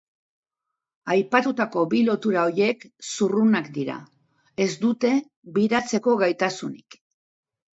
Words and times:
Aipatutako 1.15 1.83
bi 1.91 1.99
lotura 2.07 2.45
horiek 2.53 2.81
zurrunak 3.11 3.69
dira, 3.77 3.99
ez 4.67 4.69
dute 4.87 5.13
biratzeko 5.59 6.17
gaitasunik. 6.25 6.99